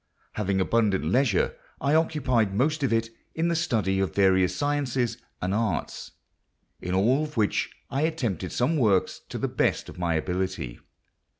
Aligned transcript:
Having 0.33 0.59
abundant 0.59 1.05
leisure, 1.05 1.55
I 1.79 1.93
occupied 1.93 2.55
most 2.55 2.81
of 2.81 2.91
it 2.91 3.11
in 3.35 3.49
the 3.49 3.55
study 3.55 3.99
of 3.99 4.15
various 4.15 4.55
sciences 4.55 5.19
and 5.43 5.53
arts, 5.53 6.09
in 6.81 6.95
all 6.95 7.21
of 7.23 7.37
which 7.37 7.69
I 7.91 8.01
attempted 8.01 8.51
some 8.51 8.77
works 8.77 9.21
to 9.29 9.37
the 9.37 9.47
best 9.47 9.89
of 9.89 9.99
my 9.99 10.15
ability. 10.15 10.79